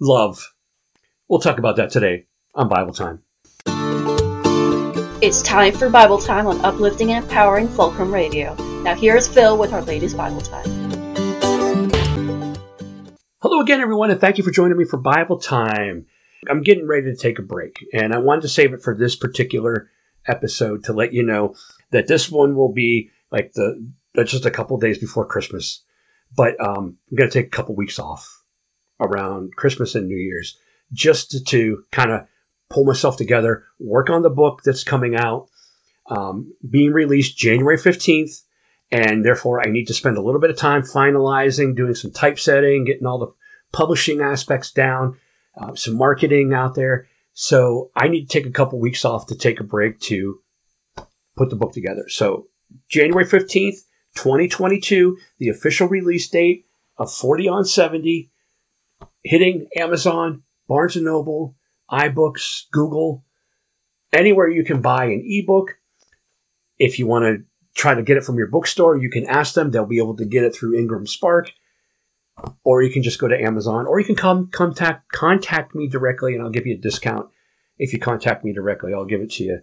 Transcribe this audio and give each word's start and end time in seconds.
love. 0.00 0.52
We'll 1.28 1.40
talk 1.40 1.58
about 1.58 1.76
that 1.76 1.90
today 1.90 2.26
on 2.54 2.68
Bible 2.68 2.92
Time. 2.92 3.22
It's 5.22 5.42
time 5.42 5.74
for 5.74 5.90
Bible 5.90 6.18
Time 6.18 6.46
on 6.46 6.64
Uplifting 6.64 7.12
and 7.12 7.24
Empowering 7.24 7.68
Fulcrum 7.68 8.12
Radio. 8.12 8.54
Now, 8.82 8.94
here's 8.94 9.28
Phil 9.28 9.58
with 9.58 9.72
our 9.72 9.82
latest 9.82 10.16
Bible 10.16 10.40
Time. 10.40 10.64
Hello 13.42 13.60
again, 13.60 13.80
everyone, 13.80 14.10
and 14.10 14.20
thank 14.20 14.38
you 14.38 14.44
for 14.44 14.50
joining 14.50 14.78
me 14.78 14.84
for 14.84 14.96
Bible 14.96 15.38
Time. 15.38 16.06
I'm 16.48 16.62
getting 16.62 16.88
ready 16.88 17.06
to 17.10 17.16
take 17.16 17.38
a 17.38 17.42
break, 17.42 17.84
and 17.92 18.14
I 18.14 18.18
wanted 18.18 18.42
to 18.42 18.48
save 18.48 18.72
it 18.72 18.82
for 18.82 18.96
this 18.96 19.14
particular 19.14 19.90
episode 20.26 20.84
to 20.84 20.94
let 20.94 21.12
you 21.12 21.22
know 21.22 21.54
that 21.90 22.08
this 22.08 22.30
one 22.30 22.56
will 22.56 22.72
be 22.72 23.10
like 23.30 23.52
the 23.52 23.92
just 24.24 24.46
a 24.46 24.50
couple 24.50 24.78
days 24.78 24.98
before 24.98 25.26
Christmas. 25.26 25.82
But 26.34 26.58
um, 26.60 26.96
I'm 27.10 27.16
going 27.16 27.28
to 27.28 27.38
take 27.38 27.48
a 27.48 27.50
couple 27.56 27.74
weeks 27.74 27.98
off 27.98 28.39
around 29.00 29.56
Christmas 29.56 29.94
and 29.94 30.06
New 30.06 30.16
Year's 30.16 30.58
just 30.92 31.30
to, 31.30 31.44
to 31.44 31.84
kind 31.90 32.10
of 32.10 32.26
pull 32.68 32.84
myself 32.84 33.16
together, 33.16 33.64
work 33.78 34.10
on 34.10 34.22
the 34.22 34.30
book 34.30 34.62
that's 34.64 34.84
coming 34.84 35.16
out, 35.16 35.48
um, 36.08 36.52
being 36.68 36.92
released 36.92 37.36
January 37.36 37.76
15th. 37.76 38.42
And 38.92 39.24
therefore, 39.24 39.60
I 39.60 39.70
need 39.70 39.86
to 39.86 39.94
spend 39.94 40.16
a 40.16 40.22
little 40.22 40.40
bit 40.40 40.50
of 40.50 40.56
time 40.56 40.82
finalizing, 40.82 41.76
doing 41.76 41.94
some 41.94 42.10
typesetting, 42.10 42.84
getting 42.84 43.06
all 43.06 43.18
the 43.18 43.32
publishing 43.72 44.20
aspects 44.20 44.72
down, 44.72 45.16
uh, 45.56 45.74
some 45.74 45.96
marketing 45.96 46.52
out 46.52 46.74
there. 46.74 47.06
So 47.32 47.90
I 47.94 48.08
need 48.08 48.28
to 48.28 48.38
take 48.38 48.46
a 48.46 48.52
couple 48.52 48.80
weeks 48.80 49.04
off 49.04 49.26
to 49.28 49.36
take 49.36 49.60
a 49.60 49.64
break 49.64 50.00
to 50.00 50.40
put 51.36 51.50
the 51.50 51.56
book 51.56 51.72
together. 51.72 52.08
So 52.08 52.48
January 52.88 53.24
15th, 53.24 53.78
2022, 54.16 55.16
the 55.38 55.48
official 55.48 55.88
release 55.88 56.28
date 56.28 56.66
of 56.98 57.12
40 57.12 57.48
on 57.48 57.64
70, 57.64 58.30
hitting 59.22 59.68
Amazon, 59.76 60.42
Barnes 60.68 60.96
& 60.96 61.02
Noble, 61.02 61.56
iBooks, 61.90 62.64
Google, 62.70 63.24
anywhere 64.12 64.48
you 64.48 64.64
can 64.64 64.80
buy 64.80 65.06
an 65.06 65.22
ebook. 65.24 65.76
If 66.78 66.98
you 66.98 67.06
want 67.06 67.24
to 67.24 67.44
try 67.74 67.94
to 67.94 68.02
get 68.02 68.16
it 68.16 68.24
from 68.24 68.36
your 68.36 68.48
bookstore, 68.48 68.96
you 68.96 69.10
can 69.10 69.26
ask 69.26 69.54
them. 69.54 69.70
They'll 69.70 69.86
be 69.86 69.98
able 69.98 70.16
to 70.16 70.24
get 70.24 70.44
it 70.44 70.54
through 70.54 70.78
Ingram 70.78 71.06
Spark. 71.06 71.52
Or 72.64 72.82
you 72.82 72.90
can 72.90 73.02
just 73.02 73.18
go 73.18 73.28
to 73.28 73.38
Amazon, 73.38 73.86
or 73.86 74.00
you 74.00 74.06
can 74.06 74.16
come 74.16 74.48
contact 74.50 75.12
contact 75.12 75.74
me 75.74 75.88
directly, 75.88 76.34
and 76.34 76.42
I'll 76.42 76.48
give 76.48 76.66
you 76.66 76.74
a 76.74 76.80
discount. 76.80 77.28
If 77.76 77.92
you 77.92 77.98
contact 77.98 78.44
me 78.44 78.54
directly, 78.54 78.94
I'll 78.94 79.04
give 79.04 79.20
it 79.20 79.32
to 79.32 79.44
you 79.44 79.60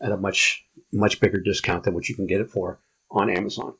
at 0.00 0.10
a 0.10 0.16
much 0.16 0.64
much 0.92 1.20
bigger 1.20 1.40
discount 1.40 1.84
than 1.84 1.94
what 1.94 2.08
you 2.08 2.16
can 2.16 2.26
get 2.26 2.40
it 2.40 2.50
for 2.50 2.80
on 3.12 3.30
Amazon. 3.30 3.74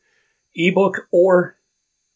Ebook 0.55 1.09
or 1.11 1.57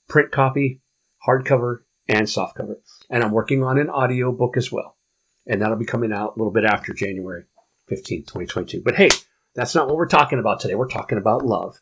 print 0.09 0.31
copy, 0.31 0.81
hardcover, 1.27 1.81
and 2.11 2.27
softcover. 2.27 2.77
And 3.09 3.23
I'm 3.23 3.33
working 3.33 3.63
on 3.63 3.79
an 3.79 3.89
audio 3.89 4.33
book 4.33 4.57
as 4.57 4.71
well 4.71 4.97
and 5.47 5.61
that'll 5.61 5.77
be 5.77 5.85
coming 5.85 6.13
out 6.13 6.37
a 6.37 6.39
little 6.39 6.53
bit 6.53 6.65
after 6.65 6.93
January 6.93 7.45
15th, 7.91 8.27
2022. 8.27 8.83
But 8.83 8.97
hey, 8.97 9.11
that's 9.55 9.75
not 9.75 9.89
what 9.89 9.97
we're 9.97 10.07
talking 10.07 10.39
about 10.39 10.61
today. 10.61 10.75
We're 10.75 10.89
talking 10.89 11.19
about 11.19 11.45
love. 11.45 11.81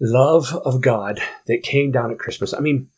Love 0.00 0.54
of 0.64 0.80
God 0.80 1.20
that 1.46 1.62
came 1.62 1.90
down 1.90 2.10
at 2.10 2.18
Christmas. 2.18 2.52
I 2.52 2.60
mean, 2.60 2.88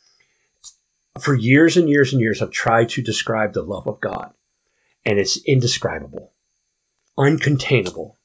for 1.21 1.35
years 1.35 1.77
and 1.77 1.89
years 1.89 2.13
and 2.13 2.21
years, 2.21 2.41
I've 2.41 2.51
tried 2.51 2.89
to 2.91 3.03
describe 3.03 3.53
the 3.53 3.63
love 3.63 3.87
of 3.87 4.01
God, 4.01 4.33
and 5.05 5.19
it's 5.19 5.43
indescribable, 5.45 6.33
uncontainable. 7.19 8.17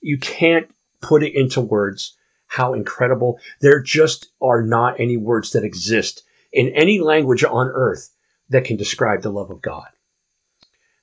You 0.00 0.18
can't 0.18 0.68
put 1.00 1.22
it 1.22 1.34
into 1.34 1.60
words 1.60 2.16
how 2.48 2.74
incredible. 2.74 3.38
There 3.60 3.80
just 3.80 4.28
are 4.40 4.62
not 4.62 4.98
any 4.98 5.16
words 5.16 5.50
that 5.52 5.64
exist 5.64 6.22
in 6.56 6.72
any 6.74 6.98
language 6.98 7.44
on 7.44 7.68
earth 7.68 8.14
that 8.48 8.64
can 8.64 8.78
describe 8.78 9.20
the 9.20 9.30
love 9.30 9.50
of 9.50 9.60
God. 9.60 9.88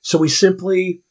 So 0.00 0.18
we 0.18 0.28
simply 0.28 1.04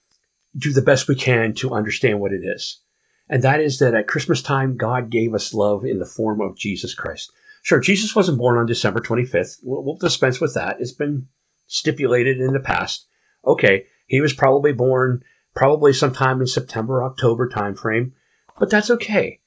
do 0.56 0.74
the 0.74 0.82
best 0.82 1.08
we 1.08 1.16
can 1.16 1.54
to 1.56 1.74
understand 1.74 2.20
what 2.20 2.34
it 2.34 2.42
is. 2.44 2.82
And 3.30 3.42
that 3.42 3.62
is 3.62 3.80
that 3.80 3.94
at 3.94 4.10
Christmas 4.10 4.42
time, 4.42 4.76
God 4.76 5.10
gave 5.10 5.34
us 5.34 5.54
love 5.54 5.86
in 5.86 6.00
the 6.00 6.06
form 6.06 6.42
of 6.42 6.58
Jesus 6.58 6.94
Christ. 6.94 7.32
Sure, 7.62 7.80
Jesus 7.80 8.18
wasn't 8.18 8.38
born 8.38 8.58
on 8.58 8.66
December 8.66 9.00
25th. 9.00 9.60
We'll, 9.64 9.96
dispense 9.96 10.42
with 10.42 10.54
that. 10.56 10.82
It's 10.82 10.92
been 10.92 11.30
stipulated 11.68 12.42
in 12.42 12.52
the 12.52 12.60
past. 12.60 13.08
Okay, 13.48 13.86
he 14.08 14.20
was 14.20 14.34
probably 14.34 14.74
born 14.74 15.24
probably 15.56 15.94
sometime 15.94 16.42
in 16.42 16.48
September, 16.48 17.02
October 17.02 17.48
timeframe, 17.48 18.12
but 18.60 18.70
that's 18.70 18.92
okay. 18.92 19.40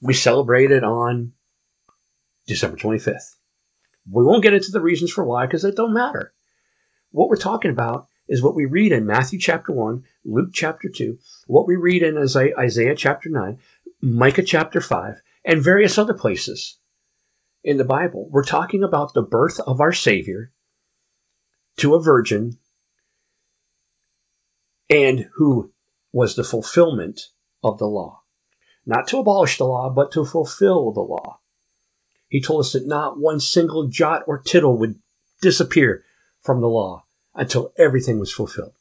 We 0.00 0.12
celebrate 0.12 0.72
it 0.72 0.82
on 0.82 1.34
December 2.48 2.76
25th. 2.76 3.36
We 4.08 4.24
won't 4.24 4.42
get 4.42 4.54
into 4.54 4.70
the 4.70 4.80
reasons 4.80 5.10
for 5.10 5.24
why 5.24 5.46
because 5.46 5.64
it 5.64 5.76
don't 5.76 5.94
matter. 5.94 6.32
What 7.10 7.28
we're 7.28 7.36
talking 7.36 7.70
about 7.70 8.06
is 8.28 8.42
what 8.42 8.54
we 8.54 8.64
read 8.64 8.92
in 8.92 9.06
Matthew 9.06 9.38
chapter 9.40 9.72
1, 9.72 10.04
Luke 10.24 10.50
chapter 10.52 10.88
2, 10.88 11.18
what 11.48 11.66
we 11.66 11.74
read 11.74 12.02
in 12.02 12.16
Isaiah 12.16 12.94
chapter 12.94 13.28
9, 13.28 13.58
Micah 14.00 14.44
chapter 14.44 14.80
5, 14.80 15.20
and 15.44 15.62
various 15.62 15.98
other 15.98 16.14
places 16.14 16.78
in 17.64 17.76
the 17.76 17.84
Bible. 17.84 18.28
We're 18.30 18.44
talking 18.44 18.84
about 18.84 19.14
the 19.14 19.22
birth 19.22 19.58
of 19.60 19.80
our 19.80 19.92
Savior 19.92 20.52
to 21.78 21.94
a 21.94 22.02
virgin 22.02 22.58
and 24.88 25.28
who 25.34 25.72
was 26.12 26.36
the 26.36 26.44
fulfillment 26.44 27.20
of 27.62 27.78
the 27.78 27.86
law. 27.86 28.22
Not 28.86 29.06
to 29.08 29.18
abolish 29.18 29.58
the 29.58 29.64
law, 29.64 29.90
but 29.90 30.12
to 30.12 30.24
fulfill 30.24 30.92
the 30.92 31.00
law. 31.00 31.40
He 32.30 32.40
told 32.40 32.60
us 32.60 32.72
that 32.72 32.86
not 32.86 33.18
one 33.18 33.40
single 33.40 33.88
jot 33.88 34.22
or 34.26 34.38
tittle 34.38 34.78
would 34.78 34.98
disappear 35.42 36.04
from 36.40 36.62
the 36.62 36.68
law 36.68 37.04
until 37.34 37.74
everything 37.76 38.18
was 38.18 38.32
fulfilled. 38.32 38.72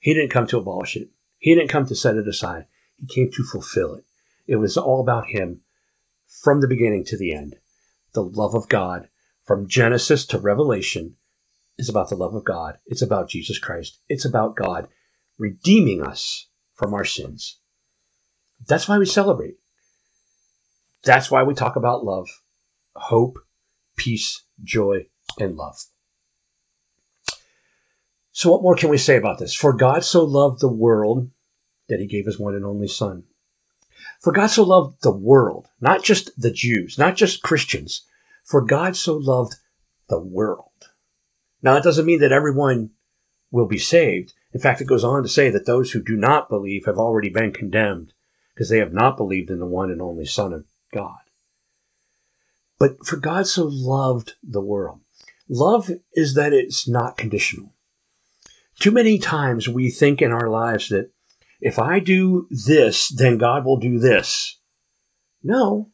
He 0.00 0.12
didn't 0.12 0.30
come 0.30 0.46
to 0.48 0.58
abolish 0.58 0.96
it. 0.96 1.10
He 1.38 1.54
didn't 1.54 1.70
come 1.70 1.86
to 1.86 1.94
set 1.94 2.16
it 2.16 2.26
aside. 2.26 2.66
He 2.96 3.06
came 3.06 3.30
to 3.32 3.44
fulfill 3.44 3.94
it. 3.94 4.04
It 4.46 4.56
was 4.56 4.76
all 4.76 5.00
about 5.00 5.28
him 5.28 5.60
from 6.42 6.60
the 6.60 6.68
beginning 6.68 7.04
to 7.06 7.16
the 7.16 7.32
end. 7.32 7.56
The 8.14 8.22
love 8.22 8.54
of 8.54 8.68
God 8.68 9.08
from 9.44 9.68
Genesis 9.68 10.24
to 10.26 10.38
Revelation 10.38 11.16
is 11.76 11.88
about 11.88 12.08
the 12.08 12.16
love 12.16 12.34
of 12.34 12.44
God. 12.44 12.78
It's 12.86 13.02
about 13.02 13.28
Jesus 13.28 13.58
Christ. 13.58 14.00
It's 14.08 14.24
about 14.24 14.56
God 14.56 14.88
redeeming 15.38 16.02
us 16.02 16.48
from 16.72 16.94
our 16.94 17.04
sins. 17.04 17.58
That's 18.66 18.88
why 18.88 18.98
we 18.98 19.06
celebrate. 19.06 19.56
That's 21.04 21.30
why 21.30 21.42
we 21.42 21.52
talk 21.52 21.76
about 21.76 22.04
love, 22.04 22.28
hope, 22.96 23.38
peace, 23.96 24.42
joy, 24.62 25.06
and 25.38 25.56
love. 25.56 25.84
So, 28.32 28.50
what 28.50 28.62
more 28.62 28.74
can 28.74 28.88
we 28.88 28.98
say 28.98 29.16
about 29.16 29.38
this? 29.38 29.54
For 29.54 29.72
God 29.72 30.04
so 30.04 30.24
loved 30.24 30.60
the 30.60 30.72
world 30.72 31.30
that 31.88 32.00
he 32.00 32.06
gave 32.06 32.26
his 32.26 32.38
one 32.38 32.54
and 32.54 32.64
only 32.64 32.88
Son. 32.88 33.24
For 34.20 34.32
God 34.32 34.48
so 34.48 34.64
loved 34.64 35.02
the 35.02 35.14
world, 35.14 35.68
not 35.80 36.02
just 36.02 36.30
the 36.40 36.50
Jews, 36.50 36.98
not 36.98 37.16
just 37.16 37.42
Christians. 37.42 38.02
For 38.44 38.60
God 38.60 38.96
so 38.96 39.16
loved 39.16 39.54
the 40.08 40.18
world. 40.20 40.90
Now, 41.62 41.76
it 41.76 41.84
doesn't 41.84 42.06
mean 42.06 42.20
that 42.20 42.32
everyone 42.32 42.90
will 43.50 43.66
be 43.66 43.78
saved. 43.78 44.34
In 44.52 44.60
fact, 44.60 44.80
it 44.80 44.86
goes 44.86 45.04
on 45.04 45.22
to 45.22 45.28
say 45.28 45.50
that 45.50 45.66
those 45.66 45.92
who 45.92 46.02
do 46.02 46.16
not 46.16 46.48
believe 46.48 46.86
have 46.86 46.98
already 46.98 47.28
been 47.28 47.52
condemned 47.52 48.12
because 48.54 48.68
they 48.68 48.78
have 48.78 48.92
not 48.92 49.16
believed 49.16 49.50
in 49.50 49.58
the 49.60 49.66
one 49.66 49.90
and 49.90 50.02
only 50.02 50.26
Son 50.26 50.52
of 50.52 50.64
God. 50.92 51.23
But 52.84 53.06
for 53.06 53.16
God 53.16 53.46
so 53.46 53.66
loved 53.66 54.34
the 54.42 54.60
world. 54.60 55.00
Love 55.48 55.90
is 56.12 56.34
that 56.34 56.52
it's 56.52 56.86
not 56.86 57.16
conditional. 57.16 57.72
Too 58.78 58.90
many 58.90 59.18
times 59.18 59.66
we 59.66 59.88
think 59.88 60.20
in 60.20 60.32
our 60.32 60.50
lives 60.50 60.90
that 60.90 61.10
if 61.62 61.78
I 61.78 61.98
do 61.98 62.46
this, 62.50 63.08
then 63.08 63.38
God 63.38 63.64
will 63.64 63.78
do 63.78 63.98
this. 63.98 64.60
No, 65.42 65.92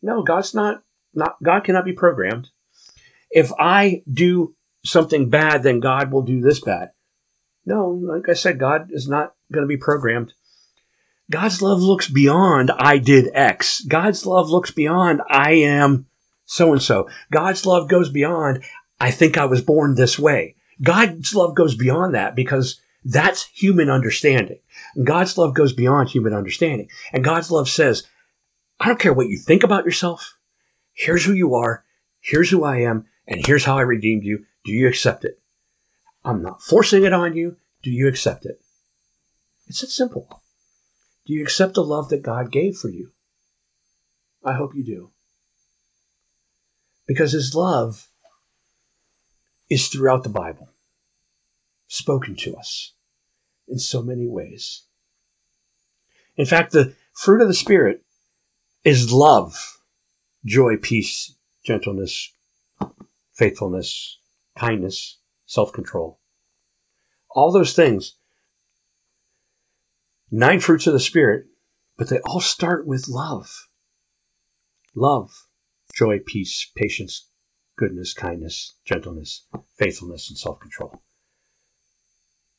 no, 0.00 0.22
God's 0.22 0.54
not, 0.54 0.84
not, 1.12 1.42
God 1.42 1.64
cannot 1.64 1.84
be 1.84 1.92
programmed. 1.92 2.50
If 3.32 3.50
I 3.58 4.04
do 4.08 4.54
something 4.84 5.28
bad, 5.28 5.64
then 5.64 5.80
God 5.80 6.12
will 6.12 6.22
do 6.22 6.40
this 6.40 6.60
bad. 6.60 6.92
No, 7.66 7.88
like 7.88 8.28
I 8.28 8.34
said, 8.34 8.60
God 8.60 8.90
is 8.92 9.08
not 9.08 9.34
going 9.50 9.64
to 9.64 9.68
be 9.68 9.76
programmed. 9.76 10.34
God's 11.28 11.60
love 11.62 11.80
looks 11.80 12.08
beyond 12.08 12.70
I 12.70 12.98
did 12.98 13.28
X. 13.34 13.80
God's 13.80 14.24
love 14.24 14.50
looks 14.50 14.70
beyond 14.70 15.20
I 15.28 15.54
am 15.54 16.06
so 16.52 16.70
and 16.72 16.82
so. 16.82 17.08
God's 17.30 17.64
love 17.64 17.88
goes 17.88 18.10
beyond 18.10 18.62
I 19.00 19.10
think 19.10 19.36
I 19.36 19.46
was 19.46 19.62
born 19.62 19.94
this 19.94 20.16
way. 20.16 20.54
God's 20.80 21.34
love 21.34 21.56
goes 21.56 21.74
beyond 21.74 22.14
that 22.14 22.36
because 22.36 22.80
that's 23.04 23.46
human 23.46 23.90
understanding. 23.90 24.58
And 24.94 25.04
God's 25.04 25.36
love 25.36 25.54
goes 25.54 25.72
beyond 25.72 26.10
human 26.10 26.32
understanding. 26.32 26.88
And 27.12 27.24
God's 27.24 27.50
love 27.50 27.68
says, 27.68 28.06
I 28.78 28.86
don't 28.86 29.00
care 29.00 29.12
what 29.12 29.28
you 29.28 29.38
think 29.38 29.64
about 29.64 29.84
yourself. 29.84 30.36
Here's 30.92 31.24
who 31.24 31.32
you 31.32 31.54
are. 31.54 31.84
Here's 32.20 32.50
who 32.50 32.62
I 32.62 32.82
am. 32.82 33.06
And 33.26 33.44
here's 33.44 33.64
how 33.64 33.76
I 33.78 33.82
redeemed 33.82 34.22
you. 34.22 34.44
Do 34.64 34.70
you 34.70 34.86
accept 34.86 35.24
it? 35.24 35.40
I'm 36.24 36.42
not 36.42 36.62
forcing 36.62 37.02
it 37.02 37.12
on 37.12 37.34
you. 37.34 37.56
Do 37.82 37.90
you 37.90 38.06
accept 38.06 38.46
it? 38.46 38.60
It's 39.66 39.80
that 39.80 39.88
simple. 39.88 40.28
Do 41.26 41.32
you 41.32 41.42
accept 41.42 41.74
the 41.74 41.82
love 41.82 42.08
that 42.10 42.22
God 42.22 42.52
gave 42.52 42.76
for 42.76 42.88
you? 42.88 43.10
I 44.44 44.52
hope 44.52 44.76
you 44.76 44.84
do. 44.84 45.10
Because 47.06 47.32
His 47.32 47.54
love 47.54 48.08
is 49.68 49.88
throughout 49.88 50.22
the 50.22 50.28
Bible, 50.28 50.68
spoken 51.88 52.36
to 52.36 52.54
us 52.56 52.92
in 53.68 53.78
so 53.78 54.02
many 54.02 54.28
ways. 54.28 54.82
In 56.36 56.46
fact, 56.46 56.72
the 56.72 56.94
fruit 57.14 57.40
of 57.40 57.48
the 57.48 57.54
Spirit 57.54 58.02
is 58.84 59.12
love, 59.12 59.78
joy, 60.44 60.76
peace, 60.76 61.34
gentleness, 61.64 62.32
faithfulness, 63.32 64.18
kindness, 64.56 65.18
self 65.46 65.72
control. 65.72 66.18
All 67.30 67.50
those 67.50 67.74
things. 67.74 68.16
Nine 70.30 70.60
fruits 70.60 70.86
of 70.86 70.94
the 70.94 71.00
Spirit, 71.00 71.46
but 71.96 72.08
they 72.08 72.18
all 72.20 72.40
start 72.40 72.86
with 72.86 73.08
love. 73.08 73.68
Love, 74.94 75.46
joy, 75.94 76.20
peace, 76.26 76.70
patience, 76.76 77.28
goodness, 77.76 78.14
kindness, 78.14 78.74
gentleness, 78.84 79.46
faithfulness, 79.78 80.28
and 80.28 80.38
self 80.38 80.60
control. 80.60 81.02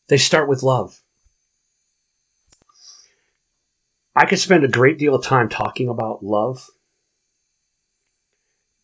They 0.10 0.18
start 0.18 0.50
with 0.50 0.64
love. 0.64 1.02
I 4.16 4.26
could 4.26 4.40
spend 4.40 4.64
a 4.64 4.70
great 4.70 5.00
deal 5.00 5.16
of 5.16 5.24
time 5.24 5.50
talking 5.50 5.90
about 5.90 6.24
love. 6.24 6.68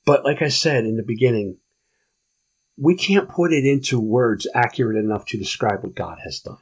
But 0.06 0.24
like 0.24 0.42
I 0.42 0.48
said 0.48 0.86
in 0.86 0.96
the 0.96 1.04
beginning, 1.04 1.58
we 2.78 2.96
can't 2.96 3.30
put 3.30 3.54
it 3.54 3.66
into 3.66 4.00
words 4.00 4.48
accurate 4.56 4.98
enough 4.98 5.26
to 5.26 5.38
describe 5.38 5.84
what 5.84 5.96
God 5.96 6.20
has 6.24 6.40
done. 6.40 6.58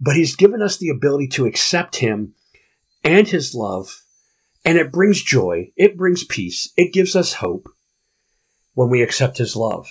But 0.00 0.16
He's 0.16 0.34
given 0.34 0.62
us 0.62 0.76
the 0.76 0.88
ability 0.88 1.28
to 1.28 1.46
accept 1.46 1.96
Him 1.96 2.34
and 3.04 3.28
His 3.28 3.54
love, 3.54 4.03
and 4.64 4.78
it 4.78 4.92
brings 4.92 5.22
joy, 5.22 5.72
it 5.76 5.96
brings 5.96 6.24
peace, 6.24 6.72
it 6.76 6.92
gives 6.92 7.14
us 7.14 7.34
hope 7.34 7.68
when 8.72 8.88
we 8.88 9.02
accept 9.02 9.38
His 9.38 9.56
love. 9.56 9.86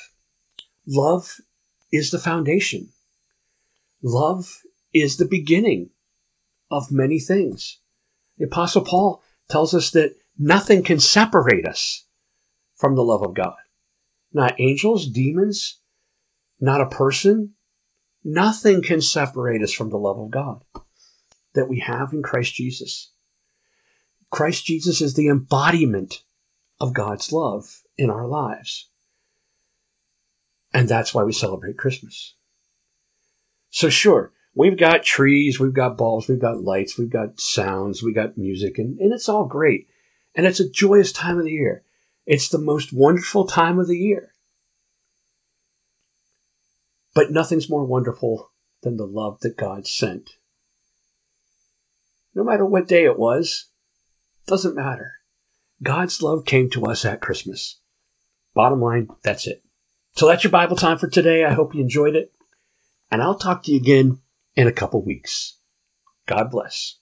Love 0.87 1.37
is 1.91 2.11
the 2.11 2.19
foundation. 2.19 2.89
Love 4.01 4.61
is 4.93 5.17
the 5.17 5.27
beginning 5.27 5.89
of 6.69 6.91
many 6.91 7.19
things. 7.19 7.79
The 8.37 8.45
Apostle 8.45 8.83
Paul 8.83 9.21
tells 9.49 9.73
us 9.73 9.91
that 9.91 10.15
nothing 10.37 10.83
can 10.83 10.99
separate 10.99 11.65
us 11.65 12.05
from 12.75 12.95
the 12.95 13.03
love 13.03 13.21
of 13.21 13.33
God. 13.33 13.55
Not 14.33 14.59
angels, 14.59 15.07
demons, 15.07 15.79
not 16.59 16.81
a 16.81 16.87
person. 16.87 17.53
Nothing 18.23 18.81
can 18.81 19.01
separate 19.01 19.61
us 19.61 19.71
from 19.71 19.89
the 19.89 19.97
love 19.97 20.17
of 20.17 20.31
God 20.31 20.63
that 21.53 21.69
we 21.69 21.79
have 21.79 22.13
in 22.13 22.23
Christ 22.23 22.55
Jesus. 22.55 23.11
Christ 24.33 24.65
Jesus 24.65 24.99
is 24.99 25.13
the 25.13 25.27
embodiment 25.27 26.23
of 26.81 26.95
God's 26.95 27.31
love 27.31 27.83
in 27.99 28.09
our 28.09 28.25
lives. 28.25 28.89
And 30.73 30.89
that's 30.89 31.13
why 31.13 31.23
we 31.23 31.31
celebrate 31.31 31.77
Christmas. 31.77 32.33
So 33.69 33.89
sure, 33.89 34.31
we've 34.55 34.75
got 34.75 35.03
trees, 35.03 35.59
we've 35.59 35.75
got 35.75 35.99
balls, 35.99 36.27
we've 36.27 36.41
got 36.41 36.63
lights, 36.63 36.97
we've 36.97 37.11
got 37.11 37.39
sounds, 37.39 38.01
we've 38.01 38.15
got 38.15 38.35
music, 38.35 38.79
and, 38.79 38.97
and 38.99 39.13
it's 39.13 39.29
all 39.29 39.45
great. 39.45 39.87
And 40.33 40.47
it's 40.47 40.59
a 40.59 40.67
joyous 40.67 41.11
time 41.11 41.37
of 41.37 41.45
the 41.45 41.51
year. 41.51 41.83
It's 42.25 42.49
the 42.49 42.57
most 42.57 42.91
wonderful 42.91 43.45
time 43.45 43.77
of 43.77 43.87
the 43.87 43.99
year. 43.99 44.31
But 47.13 47.29
nothing's 47.29 47.69
more 47.69 47.85
wonderful 47.85 48.49
than 48.81 48.97
the 48.97 49.05
love 49.05 49.41
that 49.41 49.57
God 49.57 49.85
sent. 49.85 50.31
No 52.33 52.43
matter 52.43 52.65
what 52.65 52.87
day 52.87 53.05
it 53.05 53.19
was, 53.19 53.69
doesn't 54.45 54.75
matter. 54.75 55.13
God's 55.81 56.21
love 56.21 56.45
came 56.45 56.69
to 56.71 56.85
us 56.85 57.05
at 57.05 57.21
Christmas. 57.21 57.79
Bottom 58.53 58.81
line, 58.81 59.07
that's 59.23 59.47
it. 59.47 59.63
So 60.15 60.27
that's 60.27 60.43
your 60.43 60.51
Bible 60.51 60.75
time 60.75 60.97
for 60.97 61.07
today. 61.07 61.43
I 61.43 61.53
hope 61.53 61.73
you 61.73 61.81
enjoyed 61.81 62.15
it. 62.15 62.31
And 63.11 63.21
I'll 63.21 63.37
talk 63.37 63.63
to 63.63 63.71
you 63.71 63.77
again 63.77 64.19
in 64.55 64.67
a 64.67 64.71
couple 64.71 65.03
weeks. 65.03 65.57
God 66.25 66.51
bless. 66.51 66.99